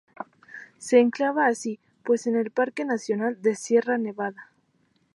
Se 0.79 0.97
enclava 0.99 1.45
así 1.45 1.79
pues 2.03 2.25
en 2.25 2.35
el 2.35 2.49
Parque 2.49 2.85
nacional 2.85 3.39
de 3.43 3.53
Sierra 3.55 3.99
Nevada. 3.99 4.49